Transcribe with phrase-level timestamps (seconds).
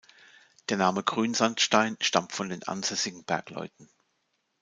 [0.69, 3.87] Der Name Grünsandstein stammt von den ansässigen Bergleuten.